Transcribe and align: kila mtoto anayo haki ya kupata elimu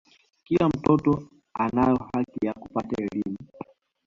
kila 0.45 0.69
mtoto 0.69 1.23
anayo 1.53 1.97
haki 2.13 2.45
ya 2.45 2.53
kupata 2.53 3.03
elimu 3.03 3.37